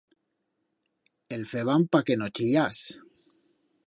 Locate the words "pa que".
1.97-2.17